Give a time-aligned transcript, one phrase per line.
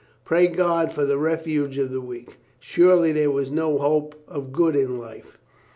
[0.25, 2.37] Pray God for the refuge of the weak.
[2.59, 5.37] Surely there was no hope of good in life.